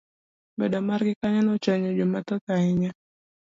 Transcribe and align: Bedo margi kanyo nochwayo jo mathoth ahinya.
Bedo 0.57 0.77
margi 0.87 1.11
kanyo 1.19 1.41
nochwayo 1.43 1.89
jo 1.97 2.05
mathoth 2.13 2.47
ahinya. 2.55 2.91